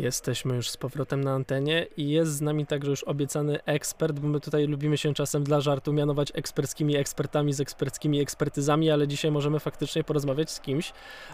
[0.00, 4.28] Jesteśmy już z powrotem na antenie i jest z nami także już obiecany ekspert, bo
[4.28, 9.30] my tutaj lubimy się czasem dla żartu mianować eksperckimi ekspertami z eksperckimi ekspertyzami, ale dzisiaj
[9.30, 10.92] możemy faktycznie porozmawiać z kimś,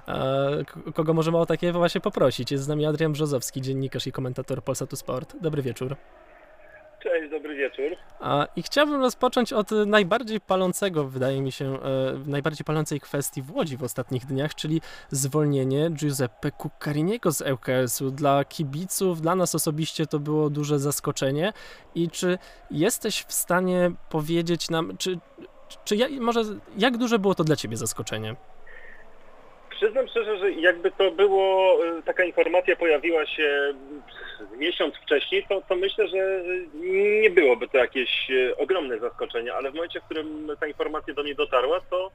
[0.09, 2.53] e, kogo możemy o takie właśnie poprosić.
[2.53, 5.37] Jest z nami Adrian Brzozowski, dziennikarz i komentator Polsatu Sport.
[5.41, 5.97] Dobry wieczór.
[7.05, 7.97] Cześć, dobry wieczór.
[8.57, 11.81] I chciałbym rozpocząć od najbardziej palącego, wydaje mi się, e,
[12.27, 18.11] najbardziej palącej kwestii w Łodzi w ostatnich dniach, czyli zwolnienie Giuseppe Cuccariniego z ŁKS-u.
[18.11, 21.53] Dla kibiców, dla nas osobiście to było duże zaskoczenie.
[21.95, 22.39] I czy
[22.71, 25.19] jesteś w stanie powiedzieć nam, czy,
[25.85, 26.43] czy ja, może
[26.79, 28.37] jak duże było to dla ciebie zaskoczenie?
[29.75, 33.75] Przyznam szczerze, że jakby to było, y, taka informacja pojawiła się
[34.57, 36.43] miesiąc wcześniej, to, to myślę, że
[37.21, 41.23] nie byłoby to jakieś y, ogromne zaskoczenie, ale w momencie, w którym ta informacja do
[41.23, 42.11] mnie dotarła, to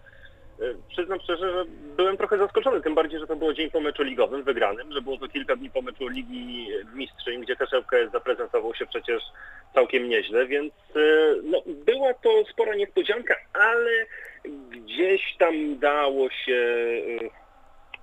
[0.61, 1.65] y, przyznam szczerze, że
[1.97, 5.17] byłem trochę zaskoczony, tym bardziej, że to było dzień po meczu ligowym wygranym, że było
[5.17, 9.23] to kilka dni po meczu Ligi Mistrzyń, gdzie też ŁKS zaprezentował się przecież
[9.73, 10.73] całkiem nieźle, więc
[11.43, 14.05] no, była to spora niespodzianka, ale
[14.69, 16.65] gdzieś tam dało się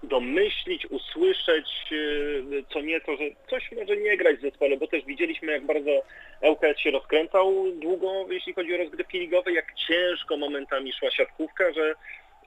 [0.02, 5.52] domyślić, usłyszeć y, co nieco, że coś może nie grać w zespole, bo też widzieliśmy
[5.52, 6.02] jak bardzo
[6.42, 11.94] ŁKS się rozkręcał długo, jeśli chodzi o rozgrywki ligowe, jak ciężko momentami szła siatkówka, że,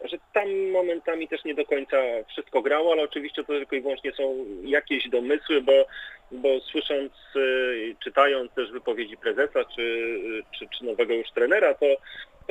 [0.03, 1.97] że tam momentami też nie do końca
[2.27, 5.85] wszystko grało, ale oczywiście to tylko i wyłącznie są jakieś domysły, bo,
[6.31, 10.19] bo słysząc, y, czytając też wypowiedzi prezesa czy,
[10.59, 11.85] czy, czy nowego już trenera, to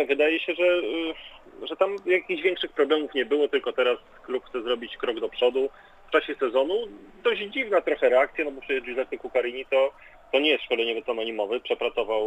[0.04, 4.62] wydaje się, że, y, że tam jakichś większych problemów nie było, tylko teraz klub chce
[4.62, 5.70] zrobić krok do przodu.
[6.08, 6.74] W czasie sezonu.
[7.22, 9.92] Dość dziwna trochę reakcja, no bo przecież Giuseppe Cucarini to,
[10.32, 12.22] to nie jest szkoleniowiec anonimowy, przepracował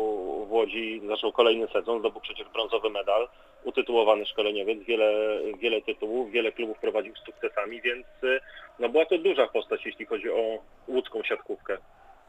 [0.45, 3.27] w Łodzi, zaczął kolejny sezon, zdobył przecież brązowy medal,
[3.63, 8.39] utytułowany szkoleniowiec, wiele, wiele tytułów, wiele klubów prowadził z sukcesami, więc y,
[8.79, 11.77] no była to duża postać, jeśli chodzi o łódzką siatkówkę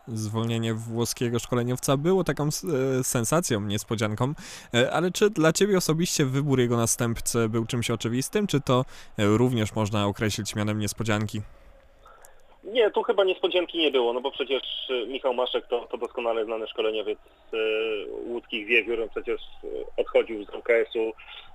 [0.09, 4.35] zwolnienie włoskiego szkoleniowca było taką e, sensacją, niespodzianką,
[4.75, 8.85] e, ale czy dla Ciebie osobiście wybór jego następcy był czymś oczywistym, czy to
[9.19, 11.43] e, również można określić mianem niespodzianki?
[12.65, 14.63] Nie, tu chyba niespodzianki nie było, no bo przecież
[15.07, 17.19] Michał Maszek to, to doskonale znany szkoleniowiec
[18.27, 19.41] łódzkich wiewiór, on przecież
[19.97, 21.13] odchodził z UKS-u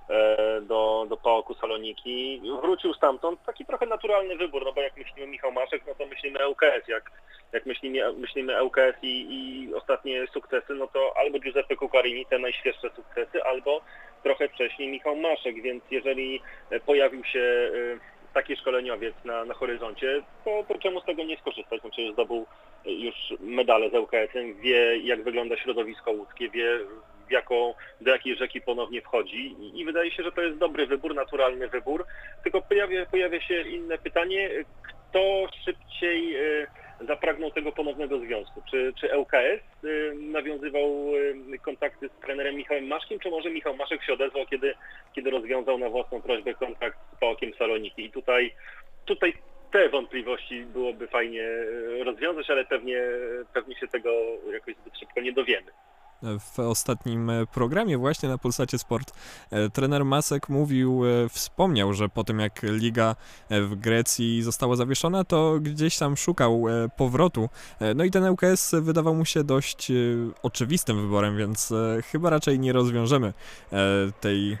[0.08, 2.42] E, do, do PAOK-u Saloniki.
[2.62, 3.42] Wrócił stamtąd.
[3.46, 6.88] Taki trochę naturalny wybór, no bo jak myślimy Michał Maszek, no to myślimy ŁKS.
[6.88, 7.10] Jak,
[7.52, 12.90] jak myślimy, myślimy ŁKS i, i ostatnie sukcesy, no to albo Giuseppe Cucarini, te najświeższe
[12.96, 13.80] sukcesy, albo
[14.22, 16.40] trochę wcześniej Michał Maszek, więc jeżeli
[16.86, 21.82] pojawił się e, taki szkoleniowiec na, na horyzoncie, to, to czemu z tego nie skorzystać?
[21.84, 22.46] No przecież zdobył
[22.84, 26.78] już medale z ŁKS-em, wie jak wygląda środowisko łódzkie, wie
[27.30, 31.14] jaką, do jakiej rzeki ponownie wchodzi i, i wydaje się, że to jest dobry wybór,
[31.14, 32.04] naturalny wybór,
[32.42, 34.50] tylko pojawia, pojawia się inne pytanie,
[34.82, 36.66] kto szybciej e,
[37.06, 38.62] zapragnął tego ponownego związku?
[38.70, 41.12] Czy, czy ŁKS e, nawiązywał
[41.54, 44.74] e, kontakty z trenerem Michałem Maszkiem, czy może Michał Maszek się odezwał, kiedy,
[45.14, 48.04] kiedy rozwiązał na własną prośbę kontakt z Pałakiem Saloniki?
[48.04, 48.54] I tutaj,
[49.04, 49.32] tutaj
[49.72, 51.48] te wątpliwości byłoby fajnie
[52.04, 53.02] rozwiązać, ale pewnie,
[53.54, 54.10] pewnie się tego
[54.52, 55.72] jakoś zbyt szybko nie dowiemy
[56.22, 59.12] w ostatnim e, programie właśnie na Pulsacie Sport
[59.50, 63.16] e, trener Masek mówił, e, wspomniał, że po tym jak liga
[63.50, 66.64] w Grecji została zawieszona, to gdzieś tam szukał
[66.96, 67.48] powrotu.
[67.94, 69.92] No i ten ŁKS wydawał mu się dość
[70.42, 71.72] oczywistym wyborem, więc
[72.12, 73.32] chyba raczej nie rozwiążemy
[74.20, 74.56] tej,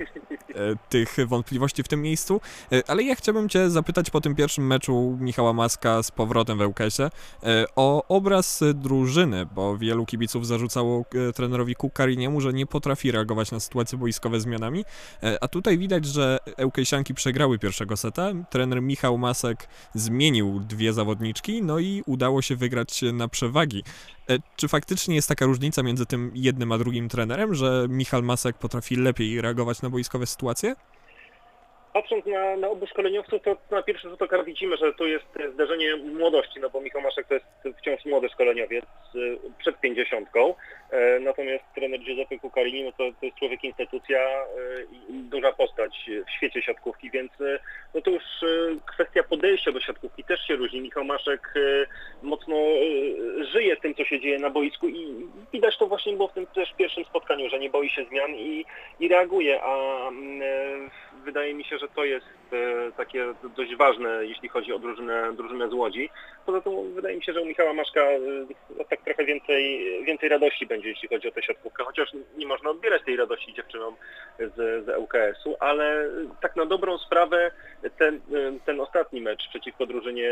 [0.88, 2.40] tych wątpliwości w tym miejscu.
[2.86, 7.10] Ale ja chciałbym cię zapytać po tym pierwszym meczu Michała Maska z powrotem w ŁKS-ie
[7.76, 11.04] o obraz drużyny, bo wielu kibiców zarzucało
[11.34, 14.84] trener trenerowi Kukariniemu, że nie potrafi reagować na sytuacje boiskowe zmianami,
[15.22, 21.62] e, a tutaj widać, że Ełkejsianki przegrały pierwszego seta, trener Michał Masek zmienił dwie zawodniczki,
[21.62, 23.84] no i udało się wygrać na przewagi.
[24.30, 28.58] E, czy faktycznie jest taka różnica między tym jednym a drugim trenerem, że Michał Masek
[28.58, 30.76] potrafi lepiej reagować na boiskowe sytuacje?
[31.92, 35.96] Patrząc na, na obu szkoleniowców, to na pierwszy rzut oka widzimy, że tu jest zderzenie
[35.96, 37.46] młodości, no bo Michał Maszek to jest
[37.78, 40.54] wciąż młody szkoleniowiec y, przed pięćdziesiątką,
[40.90, 46.10] e, natomiast trener Giuseppe Cucarini no to, to jest człowiek instytucja y, i duża postać
[46.26, 47.58] w świecie siatkówki, więc y,
[47.94, 48.22] no to już
[48.86, 50.80] kwestia podejścia do siatkówki też się różni.
[50.80, 51.54] Michał Maszek
[52.22, 52.56] mocno
[53.52, 56.74] żyje tym, co się dzieje na boisku i widać to właśnie było w tym też
[56.78, 58.64] pierwszym spotkaniu, że nie boi się zmian i,
[59.00, 60.10] i reaguje, a
[61.24, 63.26] wydaje mi się, że to jest e, takie
[63.56, 66.10] dość ważne, jeśli chodzi o drużynę, drużynę z Łodzi.
[66.46, 68.20] Poza tym wydaje mi się, że u Michała Maszka e,
[68.78, 72.70] no, tak trochę więcej, więcej radości będzie, jeśli chodzi o tę siatkówkę, chociaż nie można
[72.70, 73.94] odbierać tej radości dziewczynom
[74.38, 76.10] z, z ŁKS-u, ale
[76.40, 77.50] tak na dobrą sprawę
[77.98, 78.20] ten,
[78.66, 80.30] ten ostatni mecz przeciwko drużynie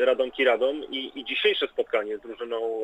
[0.00, 2.82] Radomki Radom i, i dzisiejsze spotkanie z drużyną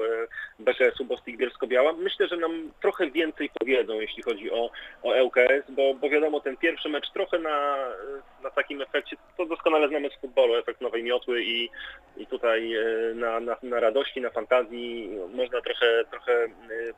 [0.59, 4.71] BKS-u Bostik Bielsko-Biała, myślę, że nam trochę więcej powiedzą, jeśli chodzi o,
[5.03, 7.77] o ŁKS, bo, bo wiadomo, ten pierwszy mecz trochę na,
[8.43, 11.71] na takim efekcie, to doskonale znamy z futbolu, efekt nowej miotły i,
[12.17, 16.49] i tutaj e, na, na, na radości, na fantazji można trochę, trochę e,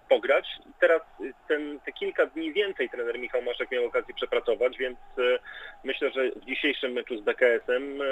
[0.09, 0.49] pograć.
[0.81, 1.03] Teraz
[1.49, 5.39] ten, te kilka dni więcej trener Michał Maszek miał okazję przepracować, więc e,
[5.85, 8.03] myślę, że w dzisiejszym meczu z BKS-em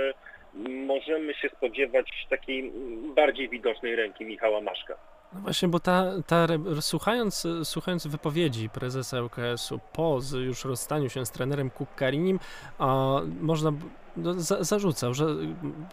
[0.69, 2.73] możemy się spodziewać takiej
[3.15, 4.97] bardziej widocznej ręki Michała Maszka.
[5.33, 6.47] No właśnie, bo ta, ta
[6.81, 12.41] słuchając, słuchając wypowiedzi prezesa ŁKS-u po już rozstaniu się z trenerem Kukkarinim,
[12.79, 13.73] a, można
[14.17, 15.27] no, za, zarzucał, że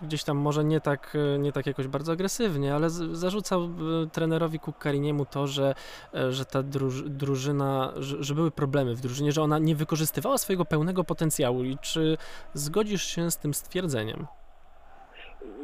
[0.01, 3.69] gdzieś tam może nie tak, nie tak jakoś bardzo agresywnie, ale z, zarzucał e,
[4.11, 5.75] trenerowi Kukkariniemu to, że,
[6.13, 10.37] e, że ta druż, drużyna, że, że, były problemy w drużynie, że ona nie wykorzystywała
[10.37, 12.17] swojego pełnego potencjału i czy
[12.53, 14.27] zgodzisz się z tym stwierdzeniem?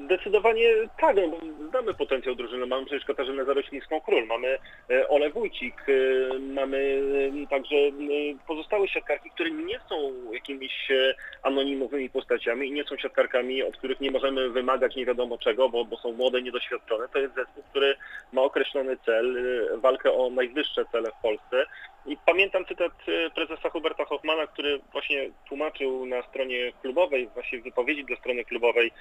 [0.07, 0.69] Zdecydowanie
[0.99, 1.37] tak, no,
[1.69, 2.65] znamy potencjał drużyny.
[2.65, 4.57] Mamy przecież Katarzynę Zaroślińską-Król, mamy
[4.89, 7.01] e, Ole Wójcik, e, mamy
[7.43, 7.75] e, także
[8.47, 10.87] pozostałe siatkarki, które nie są jakimiś
[11.43, 15.85] anonimowymi postaciami i nie są siatkarkami, od których nie możemy wymagać nie wiadomo czego, bo,
[15.85, 17.07] bo są młode, niedoświadczone.
[17.13, 17.95] To jest zespół, który
[18.33, 19.37] ma określony cel,
[19.81, 21.65] walkę o najwyższe cele w Polsce.
[22.05, 22.91] I pamiętam cytat
[23.35, 28.91] prezesa Huberta Hoffmana, który właśnie tłumaczył na stronie klubowej, właśnie w wypowiedzi dla strony klubowej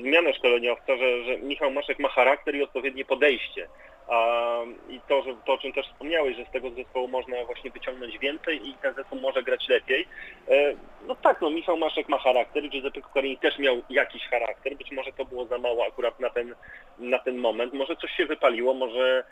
[0.00, 3.68] zmianę szkoleniowca, że, że Michał Maszek ma charakter i odpowiednie podejście.
[4.08, 4.58] A,
[4.88, 8.18] I to, że, to, o czym też wspomniałeś, że z tego zespołu można właśnie wyciągnąć
[8.18, 10.06] więcej i ten zespół może grać lepiej.
[10.48, 10.74] E,
[11.06, 15.12] no tak, no Michał Maszek ma charakter, Giuseppe Cuccarini też miał jakiś charakter, być może
[15.12, 16.54] to było za mało akurat na ten,
[16.98, 19.24] na ten moment, może coś się wypaliło, może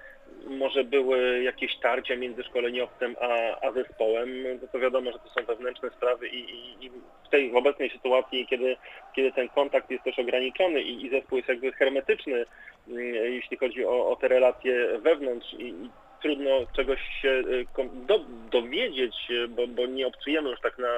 [0.46, 5.46] może były jakieś tarcia między szkoleniowcem a, a zespołem, no to wiadomo, że to są
[5.46, 6.90] wewnętrzne sprawy i, i, i
[7.26, 8.76] w tej w obecnej sytuacji, kiedy,
[9.16, 12.44] kiedy ten kontakt jest też ograniczony i, i zespół jest jakby hermetyczny,
[12.88, 15.90] mm, jeśli chodzi o, o te relacje wewnątrz i, i
[16.22, 17.66] trudno czegoś się y,
[18.06, 18.20] do,
[18.50, 20.88] dowiedzieć, bo, bo, nie obcujemy już tak na,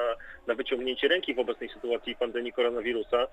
[0.47, 3.27] na wyciągnięcie ręki w obecnej sytuacji pandemii koronawirusa,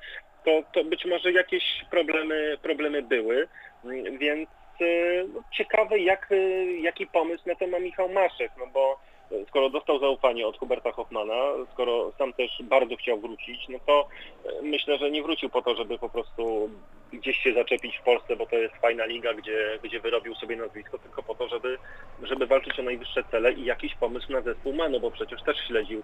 [0.46, 3.48] to, to być może jakieś problemy, problemy były,
[3.86, 4.50] mm, więc
[4.82, 9.00] no, ciekawe, jak, y, jaki pomysł na to ma Michał Maszek, no bo
[9.48, 11.42] skoro dostał zaufanie od Huberta Hoffmana,
[11.74, 14.08] skoro sam też bardzo chciał wrócić, no to
[14.46, 16.70] y, myślę, że nie wrócił po to, żeby po prostu
[17.14, 21.00] gdzieś się zaczepić w Polsce, bo to jest fajna liga, gdzie, gdzie wyrobił sobie nazwisko,
[21.00, 21.78] tylko po to, żeby,
[22.24, 25.58] żeby walczyć o najwyższe cele i jakiś pomysł na zespół ma, no bo przecież też
[25.68, 26.04] śledził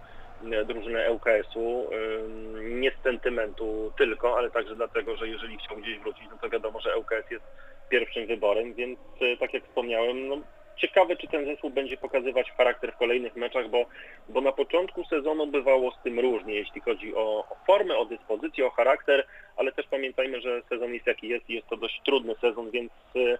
[0.65, 1.89] drużynę ŁKS-u,
[2.61, 6.79] nie z sentymentu tylko, ale także dlatego, że jeżeli chciał gdzieś wrócić, no to wiadomo,
[6.79, 7.45] że ŁKS jest
[7.89, 10.37] pierwszym wyborem, więc e, tak jak wspomniałem, no,
[10.77, 13.85] ciekawe, czy ten zespół będzie pokazywać charakter w kolejnych meczach, bo,
[14.29, 18.65] bo na początku sezonu bywało z tym różnie, jeśli chodzi o, o formę, o dyspozycję,
[18.65, 19.25] o charakter,
[19.57, 22.91] ale też pamiętajmy, że sezon jest jaki jest i jest to dość trudny sezon, więc
[23.15, 23.37] e,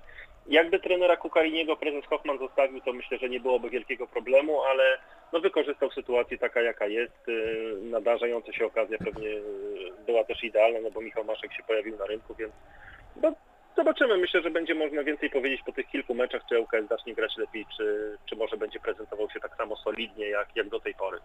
[0.47, 4.97] jakby trenera Kukariniego prezes Hoffman zostawił, to myślę, że nie byłoby wielkiego problemu, ale
[5.33, 7.29] no, wykorzystał sytuację taka, jaka jest.
[7.29, 7.31] E,
[7.81, 9.29] nadarzająca się okazja pewnie
[10.05, 12.53] była też idealna, no bo Michał Maszek się pojawił na rynku, więc
[13.21, 13.33] no,
[13.77, 14.17] Zobaczymy.
[14.17, 17.65] Myślę, że będzie można więcej powiedzieć po tych kilku meczach, czy ŁKS zacznie grać lepiej,
[17.77, 21.19] czy, czy może będzie prezentował się tak samo solidnie, jak, jak do tej pory.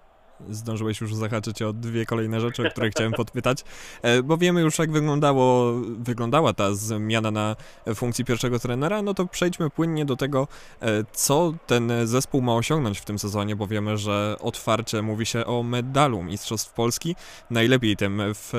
[0.49, 3.59] Zdążyłeś już zahaczyć o dwie kolejne rzeczy, o które chciałem podpytać,
[4.03, 7.57] e, bo wiemy już, jak wyglądało, wyglądała ta zmiana na
[7.95, 10.49] funkcji pierwszego trenera, no to przejdźmy płynnie do tego,
[10.83, 15.47] e, co ten zespół ma osiągnąć w tym sezonie, bo wiemy, że otwarcie mówi się
[15.47, 17.17] o medalu Mistrzostw Polski,
[17.51, 18.53] najlepiej tym w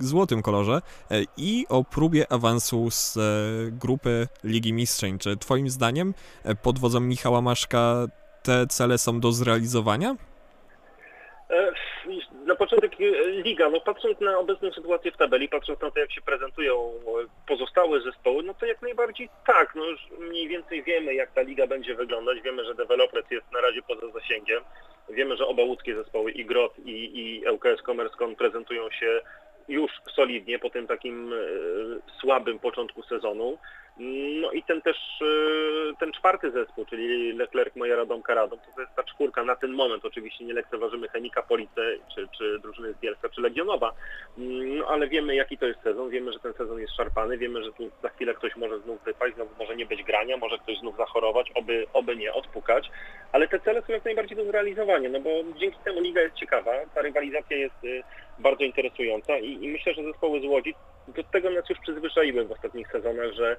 [0.00, 0.72] złotym kolorze
[1.10, 3.20] e, i o próbie awansu z e,
[3.70, 5.18] grupy Ligi Mistrzeń.
[5.18, 8.06] Czy twoim zdaniem e, pod wodzą Michała Maszka
[8.42, 10.16] te cele są do zrealizowania?
[12.46, 12.92] Na początek
[13.44, 16.92] liga, no patrząc na obecną sytuację w tabeli, patrząc na to jak się prezentują
[17.48, 21.66] pozostałe zespoły, no to jak najbardziej tak, no już mniej więcej wiemy jak ta liga
[21.66, 24.62] będzie wyglądać, wiemy, że developers jest na razie poza zasięgiem,
[25.08, 29.20] wiemy, że oba łódzkie zespoły i GROT i, i ŁKS Commerce prezentują się
[29.68, 31.36] już solidnie po tym takim e,
[32.20, 33.58] słabym początku sezonu.
[33.98, 38.94] No i ten też, e, ten czwarty zespół, czyli Leclerc, Moja Radomka, Radom, to jest
[38.96, 40.04] ta czwórka na ten moment.
[40.04, 41.82] Oczywiście nie lekceważymy Chemika, Police,
[42.14, 43.92] czy, czy drużyny z Bielska, czy Legionowa,
[44.38, 47.72] no ale wiemy jaki to jest sezon, wiemy, że ten sezon jest szarpany, wiemy, że
[47.72, 50.96] tu za chwilę ktoś może znów wypaść, znowu może nie być grania, może ktoś znów
[50.96, 52.90] zachorować, oby, oby nie, odpukać,
[53.32, 56.72] ale te cele są jak najbardziej do zrealizowania, no bo dzięki temu liga jest ciekawa,
[56.94, 58.02] ta rywalizacja jest y,
[58.38, 60.74] bardzo interesująca i, i myślę, że zespoły z Łodzi
[61.08, 63.56] do tego nas już przyzwyczaiły w ostatnich sezonach, że,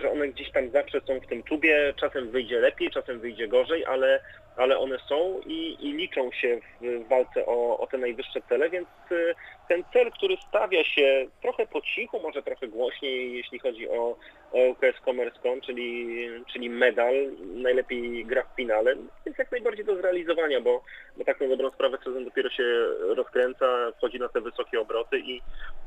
[0.00, 3.84] że one gdzieś tam zawsze są w tym czubie, czasem wyjdzie lepiej, czasem wyjdzie gorzej,
[3.86, 4.20] ale,
[4.56, 8.88] ale one są i, i liczą się w walce o, o te najwyższe cele, więc
[9.12, 9.34] y,
[9.68, 14.16] ten cel, który stawia się trochę po cichu, może trochę głośniej, jeśli chodzi o,
[14.52, 18.96] o UKS Commerce.com, czyli, czyli medal, najlepiej gra w finale,
[19.26, 20.82] jest jak najbardziej do zrealizowania, bo,
[21.16, 22.64] bo tak na dobrą sprawę sezon dopiero się
[22.98, 25.42] rozkręca, wchodzi na te wysokie obroty i,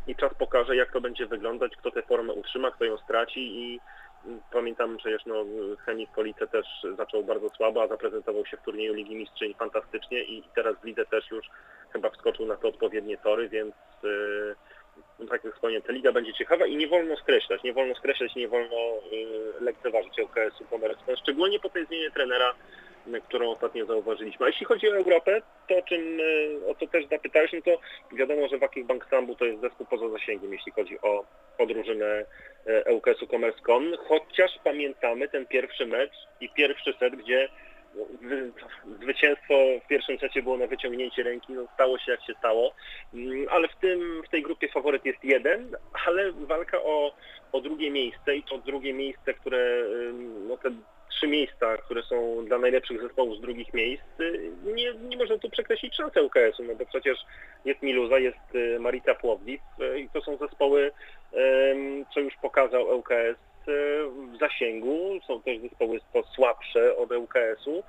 [0.08, 3.80] i czas pokaże, jak to będzie wyglądać, kto tę formę utrzyma, kto ją straci i
[4.52, 5.36] pamiętam, że no,
[5.86, 6.66] Chemik Police też
[6.98, 11.06] zaczął bardzo słabo, a zaprezentował się w turnieju Ligi Mistrzyń fantastycznie i teraz w lidze
[11.06, 11.50] też już
[11.94, 14.56] chyba wskoczył na te odpowiednie tory, więc yy,
[15.20, 18.36] no tak jak wspomniałem, ta liga będzie ciekawa i nie wolno skreślać, nie wolno skreślać,
[18.36, 18.76] nie wolno
[19.12, 22.54] yy, lekceważyć LKS-u Komercką, szczególnie po tej zmianie trenera,
[23.08, 24.46] yy, którą ostatnio zauważyliśmy.
[24.46, 27.80] A jeśli chodzi o Europę, to o czym yy, o co też zapytałeś, no to
[28.18, 31.26] wiadomo, że Wakich Bank Stambu to jest zespół poza zasięgiem, jeśli chodzi o,
[31.58, 32.26] o drużynę
[32.94, 37.50] ŁKS-u Commerce.com, chociaż pamiętamy ten pierwszy mecz i pierwszy set, gdzie
[39.02, 42.74] zwycięstwo w pierwszym secie było na wyciągnięcie ręki, no stało się jak się stało,
[43.14, 45.76] mm, ale w, tym, w tej grupie faworyt jest jeden,
[46.08, 47.16] ale walka o,
[47.52, 49.84] o drugie miejsce i to drugie miejsce, które,
[50.48, 50.72] no te
[51.10, 55.50] trzy miejsca, które są dla najlepszych zespołów z drugich miejsc, y, nie, nie można tu
[55.50, 57.20] przekreślić szansę UKS-u, no bo przecież
[57.66, 60.92] jest Miluza, jest y, Marita Płowdiw y, i to są zespoły,
[62.14, 63.38] co już pokazał ŁKS
[63.68, 66.00] w zasięgu, są też zespoły
[66.36, 67.84] słabsze od ŁKS-u,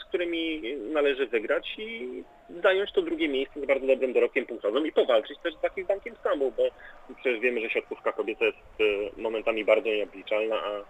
[0.00, 2.22] z którymi należy wygrać i
[2.62, 6.16] zająć to drugie miejsce z bardzo dobrym dorobkiem punktowym i powalczyć też z takim bankiem
[6.16, 6.62] Stambuł, bo
[7.16, 8.58] przecież wiemy, że siatkówka kobieta jest
[9.16, 10.84] momentami bardzo nieobliczalna, a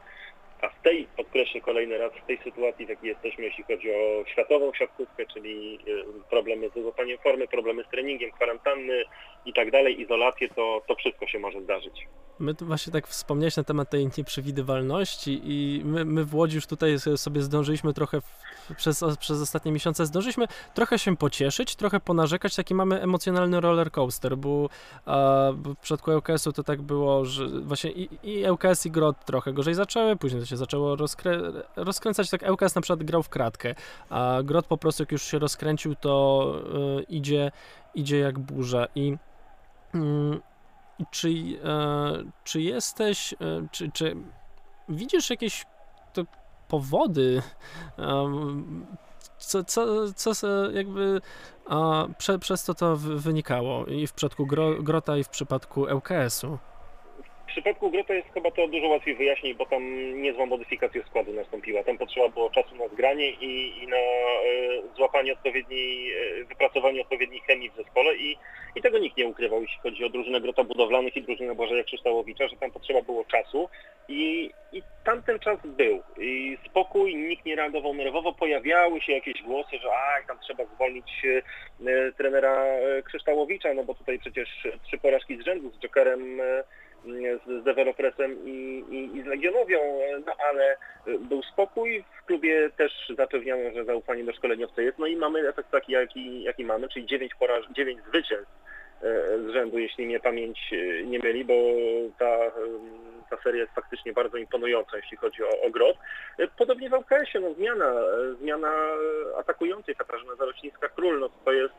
[0.64, 4.24] a w tej, podkreślę kolejny raz, w tej sytuacji, w jakiej jesteśmy, jeśli chodzi o
[4.32, 9.04] światową siatkówkę, czyli y, problemy z złapaniem formy, problemy z treningiem, kwarantanny
[9.46, 12.06] i tak dalej, izolację, to, to wszystko się może zdarzyć.
[12.38, 16.66] My tu właśnie tak wspomniałeś na temat tej nieprzewidywalności i my, my w Łodzi już
[16.66, 18.18] tutaj sobie zdążyliśmy trochę
[18.76, 24.36] przez, przez ostatnie miesiące, zdążyliśmy trochę się pocieszyć, trochę ponarzekać, taki mamy emocjonalny roller coaster,
[24.36, 24.68] bo,
[25.06, 29.52] a, w przypadku ŁKS-u to tak było, że właśnie i, i ŁKS i GROT trochę
[29.52, 31.40] gorzej zaczęły, później to się zaczęło rozkrę
[31.76, 33.74] rozkręcać, tak ŁKS na przykład grał w kratkę,
[34.10, 36.54] a GROT po prostu jak już się rozkręcił, to
[37.00, 37.52] y, idzie,
[37.94, 39.16] idzie jak burza i
[39.94, 40.40] mm,
[41.10, 41.28] czy,
[41.64, 43.36] e, czy jesteś, e,
[43.70, 44.16] czy, czy
[44.88, 45.66] widzisz jakieś
[46.68, 47.42] powody,
[47.98, 48.24] e,
[49.38, 51.20] co, co, co jakby
[51.66, 56.58] a, prze, przez co to wynikało i w przypadku Gro, Grota i w przypadku ŁKS-u?
[57.54, 59.82] Przypadku Grota jest chyba to dużo łatwiej wyjaśnić, bo tam
[60.22, 61.84] niezła modyfikacja składu nastąpiła.
[61.84, 67.40] Tam potrzeba było czasu na zgranie i, i na y, złapanie odpowiedniej, y, wypracowanie odpowiedniej
[67.40, 68.36] chemii w zespole i,
[68.76, 72.48] i tego nikt nie ukrywał, jeśli chodzi o drużynę Grota Budowlanych i drużynę Błażeja Krzyształowicza,
[72.48, 73.68] że tam potrzeba było czasu
[74.08, 76.02] i, i tamten czas był.
[76.18, 81.24] I spokój, nikt nie reagował nerwowo, pojawiały się jakieś głosy, że a, tam trzeba zwolnić
[81.24, 81.42] y,
[82.16, 82.64] trenera
[83.04, 84.48] Krzyształowicza, no bo tutaj przecież
[84.86, 86.40] trzy porażki z rzędu z Jokerem
[87.46, 89.78] z dewelopresem i, i, i z Legionowią,
[90.26, 90.76] no ale
[91.18, 95.70] był spokój, w klubie też zapewniano, że zaufanie do szkoleniowca jest, no i mamy efekt
[95.70, 98.52] taki, jaki, jaki mamy, czyli 9, poraż 9 zwycięstw
[99.02, 101.54] e, z rzędu, jeśli mnie pamięć e, nie myli, bo
[102.18, 102.38] ta,
[103.30, 105.96] ta seria jest faktycznie bardzo imponująca, jeśli chodzi o, o grot.
[106.38, 107.94] E, podobnie w LKS-ie, no zmiana,
[108.40, 108.72] zmiana
[109.38, 111.73] atakującej, Katarzyna Zarośnicka-Król, no to jest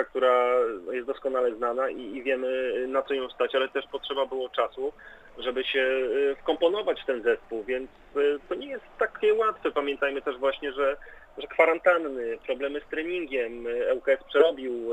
[0.00, 0.54] Y, która
[0.92, 4.92] jest doskonale znana i, i, wiemy na co ją stać, ale też potrzeba było czasu,
[5.38, 9.70] żeby się y, wkomponować w ten zespół, więc y, to nie jest takie łatwe.
[9.70, 10.96] Pamiętajmy też właśnie, że,
[11.38, 14.90] że kwarantanny, problemy z treningiem, ŁKS przerobił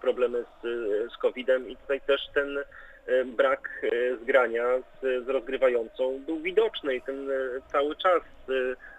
[0.00, 0.66] problemy z,
[1.12, 2.58] z COVID-em i tutaj też ten
[3.26, 3.86] brak
[4.22, 7.30] zgrania z, z rozgrywającą był widoczny i ten
[7.72, 8.22] cały czas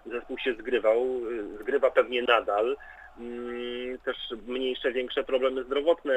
[0.06, 1.06] zespół się zgrywał,
[1.60, 2.78] zgrywa pewnie nadal.
[3.20, 4.18] Mm, też
[4.48, 6.14] mniejsze, większe problemy zdrowotne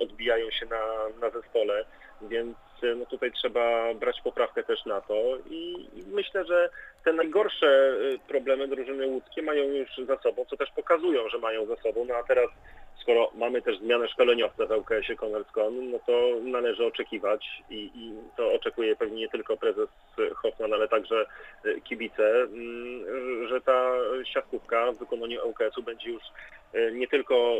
[0.00, 0.80] odbijają się na,
[1.20, 1.84] na zespole,
[2.28, 2.56] więc
[2.96, 5.14] no tutaj trzeba brać poprawkę też na to
[5.50, 6.70] i, i myślę, że
[7.04, 11.66] te najgorsze y, problemy drużyny łódzkie mają już za sobą, co też pokazują, że mają
[11.66, 12.48] za sobą, no a teraz
[13.02, 16.12] skoro mamy też zmianę szkoleniowca w ŁKS-ie Commerce.com, no to
[16.42, 19.88] należy oczekiwać i, i, to oczekuje pewnie nie tylko prezes
[20.34, 21.26] Hoffman, ale także
[21.84, 23.92] kibice, mm, że ta
[24.24, 26.22] siatkówka w wykonaniu ŁKS-u będzie już
[26.72, 27.54] e, nie tylko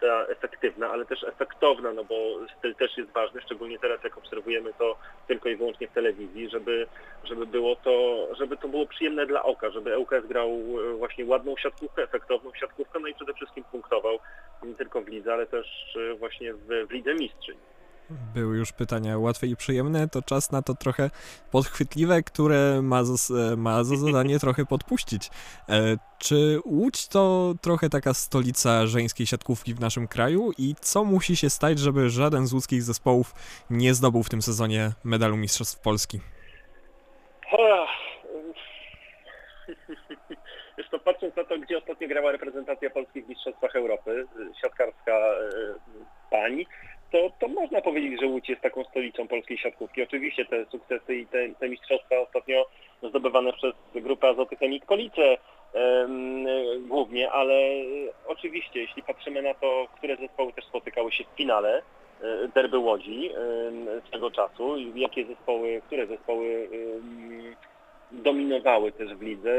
[0.00, 2.14] ta efektywna, ale też efektowna, no bo
[2.58, 4.96] styl też jest ważny, szczególnie teraz jak obserwujemy to
[5.28, 6.86] tylko i wyłącznie w telewizji, żeby,
[7.24, 11.56] żeby było to, żeby to było przyjemne dla oka, żeby ŁKS grał e, właśnie ładną
[11.56, 14.18] siatkówkę, efektowną siatkówkę, no i przede wszystkim punktował
[14.62, 17.56] nie tylko w lidze, ale też e, właśnie w, w lidze mistrzyń.
[18.10, 21.10] Były już pytania łatwe i przyjemne, to czas na to trochę
[21.50, 25.30] podchwytliwe, które ma za, ma za zadanie trochę podpuścić.
[25.68, 31.36] E, czy Łódź to trochę taka stolica żeńskiej siatkówki w naszym kraju i co musi
[31.36, 33.34] się stać, żeby żaden z łódzkich zespołów
[33.70, 36.20] nie zdobył w tym sezonie medalu Mistrzostw Polski?
[40.78, 44.26] Wiesz to patrząc na to, gdzie ostatnio grała reprezentacja Polski w Mistrzostwach Europy,
[44.62, 45.38] siatkarska e,
[46.30, 46.64] pań,
[47.12, 50.02] to, to można powiedzieć, że Łódź jest taką stolicą polskiej siatkówki.
[50.02, 52.66] Oczywiście te sukcesy i te, te mistrzostwa ostatnio
[53.02, 55.38] zdobywane przez grupę Azoty Chemik Police
[56.80, 57.54] głównie, ale
[58.26, 61.82] oczywiście jeśli patrzymy na to, które zespoły też spotykały się w finale
[62.22, 63.30] e, derby Łodzi
[64.06, 66.68] z tego czasu, jakie zespoły, które zespoły
[68.12, 69.50] dominowały też w lidze,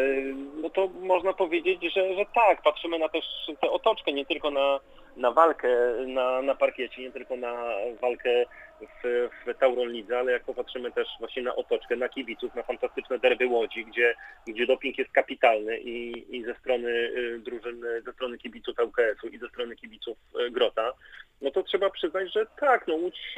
[0.62, 3.26] no to można powiedzieć, że, że tak, patrzymy na też
[3.62, 4.80] tę otoczkę, nie tylko na,
[5.18, 5.68] na walkę
[6.08, 7.54] na, na parkiecie, nie tylko na
[8.02, 8.46] walkę
[8.82, 13.20] w, w Tauron Lidze, ale jak popatrzymy też właśnie na otoczkę, na kibiców, na fantastyczne
[13.20, 14.16] derby Łodzi, gdzie,
[14.48, 19.38] gdzie doping jest kapitalny i, i ze strony y, drużyn, ze strony kibiców ŁKS-u i
[19.38, 20.94] ze strony kibiców y, Grota,
[21.42, 23.36] no to trzeba przyznać, że tak, no Łódź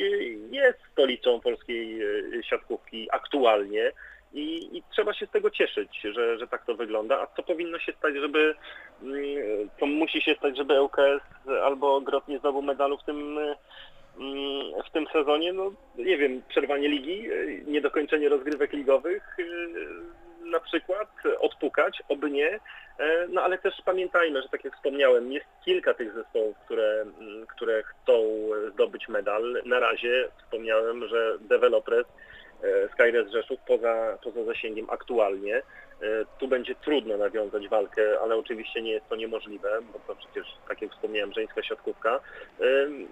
[0.52, 3.92] jest stolicą polskiej y, siatkówki aktualnie,
[4.34, 7.22] i, I, trzeba się z tego cieszyć, że, że tak to wygląda.
[7.22, 8.56] A co powinno się stać, żeby
[9.04, 14.84] mm, to musi się stać, żeby ŁKS albo Grot nie zdobył medalu w tym, mm,
[14.88, 15.54] w tym sezonie?
[15.54, 17.28] No nie wiem, przerwanie ligi,
[17.66, 19.38] niedokończenie rozgrywek ligowych
[20.46, 21.10] na przykład,
[21.40, 22.60] odpukać, oby nie.
[23.30, 27.84] No ale też pamiętajmy, że tak jak wspomniałem, jest kilka tych zespołów, które, mm, które
[27.84, 28.14] chcą
[28.74, 29.62] zdobyć medal.
[29.66, 32.14] Na razie wspomniałem, że Developers E,
[32.94, 35.56] Skyres Rzeszów poza, poza zasięgiem aktualnie.
[35.56, 35.62] E,
[36.40, 40.82] tu będzie trudno nawiązać walkę, ale oczywiście nie jest to niemożliwe, bo to przecież, tak
[40.82, 42.20] jak wspomniałem, żeńska siatkówka.
[42.60, 42.64] E,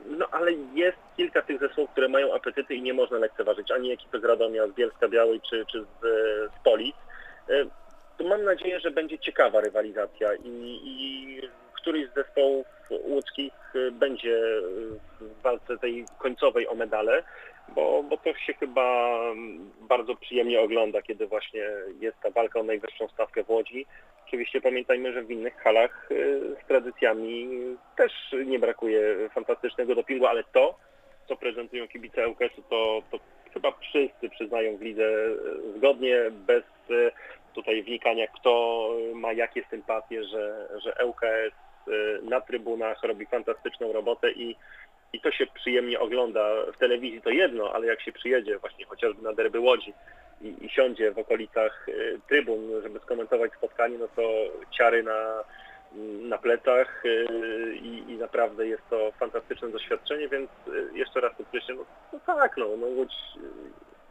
[0.06, 4.20] no ale jest kilka tych zespołów, które mają apetyty i nie można lekceważyć ani ekipy
[4.20, 6.02] z Radomia, z Bielska Białej czy, czy z,
[6.52, 6.96] z Polic.
[8.18, 11.42] To mam nadzieję, że będzie ciekawa rywalizacja i, i
[11.82, 13.54] któryś z zespołów łódzkich
[13.92, 14.42] będzie
[15.20, 17.24] w walce tej końcowej o medale
[17.76, 19.20] bo, bo to się chyba
[19.82, 21.62] bardzo przyjemnie ogląda, kiedy właśnie
[22.00, 23.86] jest ta walka o najwyższą stawkę w Łodzi.
[24.28, 27.50] Oczywiście pamiętajmy, że w innych halach y, z tradycjami
[27.98, 29.02] też nie brakuje
[29.34, 30.78] fantastycznego dopingu, ale to,
[31.28, 33.20] co prezentują kibice ŁKS-u, to, to
[33.54, 37.12] chyba wszyscy przyznają w lidze y, zgodnie, bez y,
[37.54, 41.69] tutaj wnikania, kto ma jakie sympatie, że, że ŁKS
[42.22, 44.56] na trybunach robi fantastyczną robotę i
[45.14, 49.22] i to się przyjemnie ogląda w telewizji, to jedno, ale jak się przyjedzie właśnie chociażby
[49.22, 49.94] na derby Łodzi
[50.42, 54.22] i, i siądzie w okolicach y, trybun, żeby skomentować spotkanie, no to
[54.72, 55.44] ciary na,
[56.22, 57.28] na plecach y,
[57.76, 62.58] i, i naprawdę jest to fantastyczne doświadczenie, więc y, jeszcze raz podkreślę, no, no tak,
[62.58, 63.14] no, no Łódź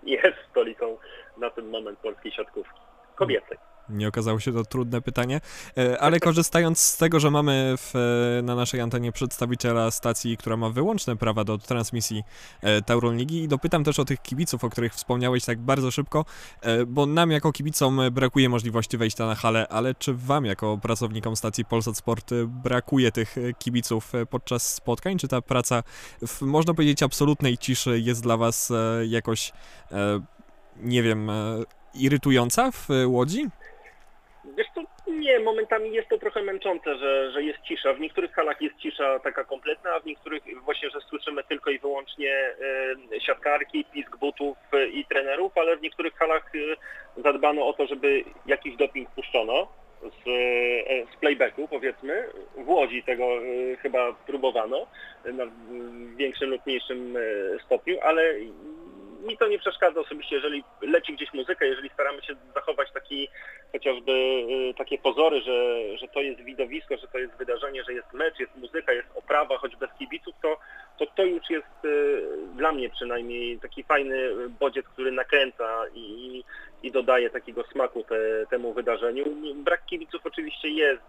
[0.03, 0.99] jest stolicą
[1.37, 2.81] na ten moment polskiej siatkówki
[3.15, 3.59] kobiecej.
[3.89, 5.41] Nie okazało się to trudne pytanie,
[5.79, 7.95] e, ale korzystając z tego, że mamy w,
[8.39, 12.23] e, na naszej antenie przedstawiciela stacji, która ma wyłączne prawa do transmisji
[12.61, 16.25] e, Tauron Ligi i dopytam też o tych kibiców, o których wspomniałeś tak bardzo szybko,
[16.87, 21.65] bo nam jako kibicom brakuje możliwości wejścia na halę, ale czy wam jako pracownikom stacji
[21.65, 25.19] Polsat Sport brakuje tych kibiców podczas spotkań?
[25.19, 25.83] Czy ta praca
[26.27, 28.73] w, można powiedzieć, absolutnej ciszy jest dla was
[29.09, 29.53] jakoś,
[30.77, 31.31] nie wiem,
[31.95, 33.49] irytująca w Łodzi?
[34.59, 37.95] Wiesz co, nie, momentami jest to trochę męczące, że, że jest cisza.
[37.95, 41.79] W niektórych halach jest cisza taka kompletna, a w niektórych właśnie, że słyszymy tylko i
[41.79, 42.55] wyłącznie
[43.13, 46.77] y, siatkarki, pisk butów y, i trenerów, ale w niektórych halach y,
[47.17, 49.69] zadbano o to, żeby jakiś doping puszczono
[50.03, 50.25] z,
[51.15, 52.29] z playbacku powiedzmy.
[52.57, 53.29] W Łodzi tego
[53.83, 54.87] chyba próbowano
[55.25, 55.45] na
[56.17, 57.19] większym lub mniejszym
[57.65, 58.35] stopniu, ale
[59.27, 63.29] mi to nie przeszkadza osobiście, jeżeli leci gdzieś muzyka, jeżeli staramy się zachować taki
[63.73, 68.13] chociażby y, takie pozory, że, że to jest widowisko, że to jest wydarzenie, że jest
[68.13, 70.59] mecz, jest muzyka, jest oprawa, choć bez kibiców, to
[70.99, 72.23] to, to już jest y,
[72.57, 76.45] dla mnie przynajmniej taki fajny bodziec, który nakręca i,
[76.83, 79.25] i dodaje takiego smaku te, temu wydarzeniu.
[79.55, 81.03] Brak kibiców oczywiście jest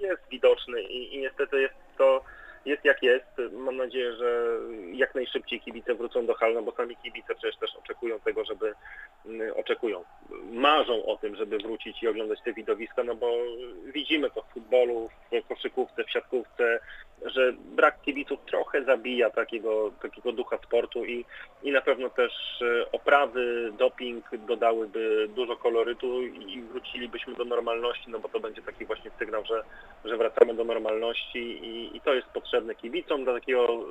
[0.00, 2.24] jest widoczny i, i niestety jest to
[2.66, 3.26] jest jak jest.
[3.52, 4.58] Mam nadzieję, że
[4.92, 8.74] jak najszybciej kibice wrócą do hal, no bo sami kibice przecież też oczekują tego, żeby
[9.26, 10.04] mm, oczekują,
[10.52, 13.32] marzą o tym, żeby wrócić i oglądać te widowiska, no bo
[13.84, 15.10] widzimy to w futbolu,
[15.44, 16.80] w koszykówce, w siatkówce,
[17.24, 21.24] że brak kibiców trochę zabija takiego, takiego ducha sportu i,
[21.62, 28.18] i na pewno też e, oprawy, doping dodałyby dużo kolorytu i wrócilibyśmy do normalności, no
[28.18, 29.62] bo to będzie taki właśnie sygnał, że,
[30.04, 33.84] że wracamy do normalności i, i to jest potrzebne kibicom dla takiego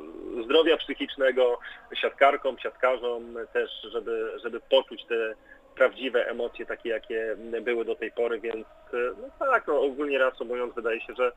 [0.45, 1.59] zdrowia psychicznego,
[2.01, 5.33] siatkarkom, siatkarzom też, żeby, żeby poczuć te
[5.75, 10.75] prawdziwe emocje takie, jakie były do tej pory, więc e, no tak, no ogólnie reasumując
[10.75, 11.31] wydaje się, że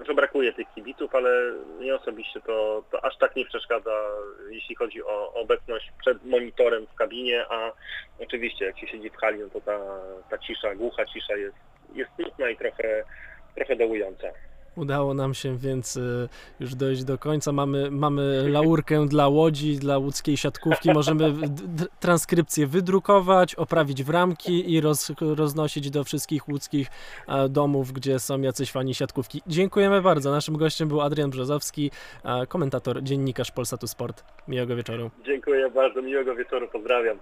[0.00, 4.04] że brakuje tych kibiców, ale mnie osobiście to, to aż tak nie przeszkadza,
[4.50, 7.72] jeśli chodzi o obecność przed monitorem w kabinie, a
[8.18, 9.78] oczywiście jak się siedzi w hali, no to ta,
[10.30, 11.56] ta cisza, głucha cisza jest,
[11.94, 13.04] jest smutna i trochę,
[13.54, 14.28] trochę dołująca.
[14.76, 16.28] Udało nam się więc y,
[16.60, 17.52] już dojść do końca.
[17.52, 20.92] Mamy, mamy laurkę dla Łodzi, dla łódzkiej siatkówki.
[20.92, 21.34] Możemy
[22.00, 26.88] transkrypcję wydrukować, oprawić w ramki i roz, roznosić do wszystkich łódzkich
[27.28, 29.42] e, domów, gdzie są jacyś fani siatkówki.
[29.46, 30.30] Dziękujemy bardzo.
[30.30, 31.90] Naszym gościem był Adrian Brzozowski,
[32.24, 34.24] e, komentator, dziennikarz Polsatu Sport.
[34.48, 35.10] Miłego wieczoru.
[35.24, 37.18] Dziękuję bardzo, miłego wieczoru, pozdrawiam.